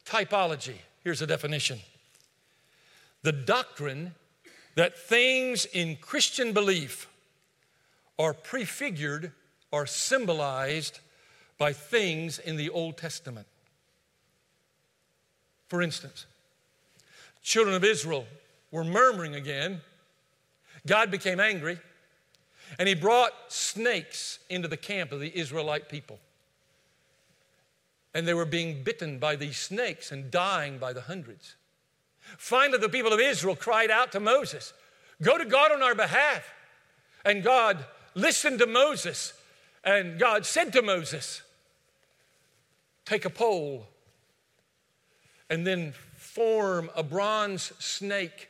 [0.04, 1.78] Typology, here's a definition
[3.22, 4.14] the doctrine
[4.76, 7.06] that things in Christian belief
[8.18, 9.32] are prefigured
[9.70, 11.00] or symbolized
[11.58, 13.46] by things in the Old Testament.
[15.68, 16.26] For instance,
[17.42, 18.26] children of Israel
[18.70, 19.80] were murmuring again
[20.86, 21.78] God became angry
[22.78, 26.18] and he brought snakes into the camp of the Israelite people.
[28.14, 31.54] And they were being bitten by these snakes and dying by the hundreds.
[32.38, 34.72] Finally, the people of Israel cried out to Moses,
[35.22, 36.44] Go to God on our behalf.
[37.24, 39.34] And God listened to Moses,
[39.84, 41.42] and God said to Moses,
[43.04, 43.86] Take a pole
[45.48, 48.48] and then form a bronze snake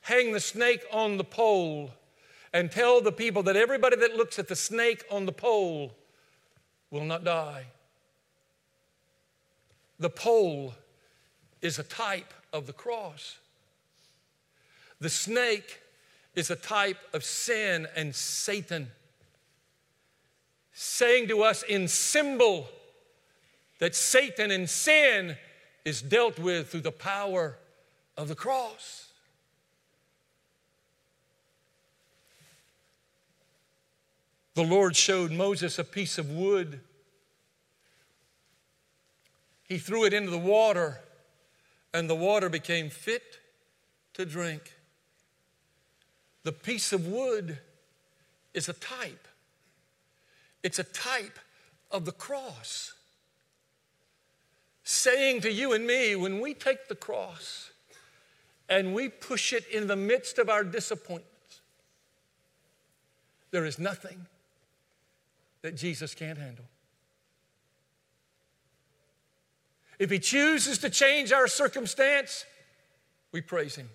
[0.00, 1.90] hang the snake on the pole
[2.52, 5.92] and tell the people that everybody that looks at the snake on the pole
[6.90, 7.66] will not die.
[9.98, 10.74] The pole
[11.62, 13.38] is a type of the cross.
[15.00, 15.80] The snake
[16.34, 18.88] is a type of sin and Satan,
[20.72, 22.68] saying to us in symbol
[23.78, 25.36] that Satan and sin
[25.84, 27.56] is dealt with through the power
[28.16, 29.09] of the cross.
[34.54, 36.80] The Lord showed Moses a piece of wood.
[39.62, 40.98] He threw it into the water,
[41.94, 43.38] and the water became fit
[44.14, 44.74] to drink.
[46.42, 47.58] The piece of wood
[48.54, 49.28] is a type,
[50.62, 51.38] it's a type
[51.90, 52.94] of the cross,
[54.82, 57.70] saying to you and me when we take the cross
[58.68, 61.60] and we push it in the midst of our disappointments,
[63.52, 64.26] there is nothing
[65.62, 66.64] that Jesus can't handle.
[69.98, 72.46] If He chooses to change our circumstance,
[73.32, 73.90] we praise Him.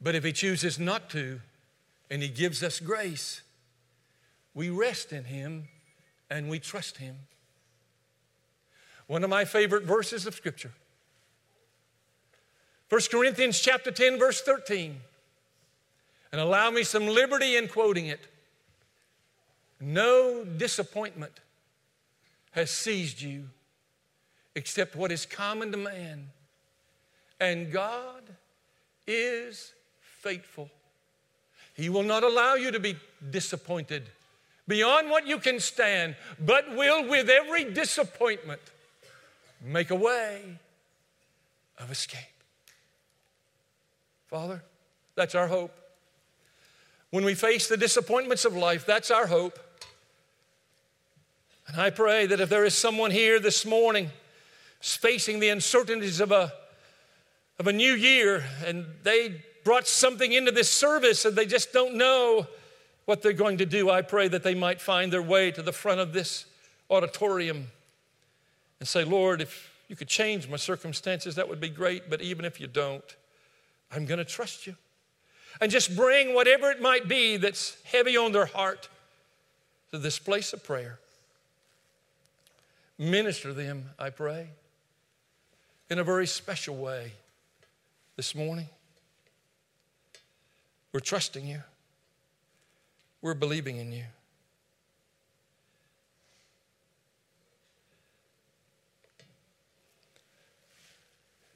[0.00, 1.40] But if He chooses not to,
[2.10, 3.42] and He gives us grace,
[4.54, 5.68] we rest in Him
[6.28, 7.16] and we trust Him.
[9.06, 10.72] One of my favorite verses of Scripture.
[12.88, 15.00] 1 Corinthians chapter 10, verse 13.
[16.32, 18.20] And allow me some liberty in quoting it.
[19.84, 21.40] No disappointment
[22.52, 23.48] has seized you
[24.54, 26.28] except what is common to man.
[27.40, 28.22] And God
[29.08, 30.70] is faithful.
[31.74, 32.94] He will not allow you to be
[33.30, 34.08] disappointed
[34.68, 38.60] beyond what you can stand, but will, with every disappointment,
[39.60, 40.42] make a way
[41.80, 42.20] of escape.
[44.28, 44.62] Father,
[45.16, 45.74] that's our hope.
[47.10, 49.58] When we face the disappointments of life, that's our hope.
[51.66, 54.10] And I pray that if there is someone here this morning
[54.80, 56.52] facing the uncertainties of a,
[57.58, 61.94] of a new year and they brought something into this service and they just don't
[61.94, 62.46] know
[63.04, 65.72] what they're going to do, I pray that they might find their way to the
[65.72, 66.46] front of this
[66.90, 67.68] auditorium
[68.80, 72.10] and say, Lord, if you could change my circumstances, that would be great.
[72.10, 73.04] But even if you don't,
[73.94, 74.74] I'm going to trust you.
[75.60, 78.88] And just bring whatever it might be that's heavy on their heart
[79.90, 80.98] to this place of prayer.
[83.02, 84.46] Minister them, I pray,
[85.90, 87.10] in a very special way
[88.14, 88.68] this morning.
[90.92, 91.64] We're trusting you.
[93.20, 94.04] We're believing in you.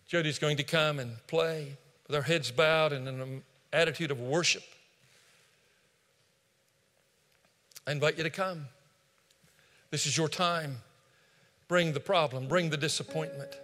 [0.08, 1.76] Jody's going to come and play
[2.08, 3.42] with our heads bowed and in an
[3.72, 4.64] attitude of worship.
[7.86, 8.66] I invite you to come.
[9.92, 10.78] This is your time.
[11.68, 13.58] Bring the problem, bring the disappointment.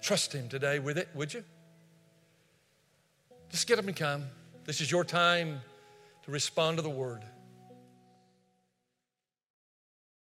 [0.00, 1.44] Trust Him today with it, would you?
[3.50, 4.24] Just get up and come.
[4.64, 5.60] This is your time
[6.24, 7.22] to respond to the word.